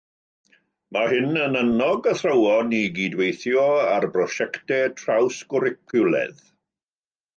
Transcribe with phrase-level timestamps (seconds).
[0.95, 3.67] Mae hyn yn annog athrawon i gydweithio
[3.99, 6.43] ar brosiectau trawsgwricwlaidd.